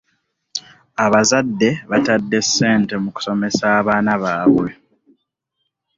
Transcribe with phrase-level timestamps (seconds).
[1.05, 4.69] Abazadde batadde ssente mu kusomesa abaana baabwe.